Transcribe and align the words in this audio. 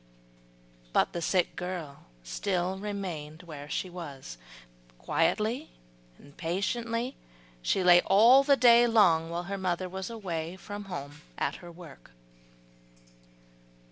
But 0.93 1.13
the 1.13 1.21
sick 1.21 1.55
girl 1.55 2.05
still 2.23 2.79
remained 2.79 3.43
where 3.43 3.69
she 3.69 3.87
was, 3.87 4.39
quietly 4.97 5.69
and 6.17 6.35
patiently 6.35 7.15
she 7.61 7.83
lay 7.83 8.01
all 8.07 8.43
the 8.43 8.57
day 8.57 8.87
long, 8.87 9.29
while 9.29 9.43
her 9.43 9.59
mother 9.59 9.87
was 9.87 10.09
away 10.09 10.55
from 10.55 10.85
home 10.85 11.21
at 11.37 11.57
her 11.57 11.71
work. 11.71 12.09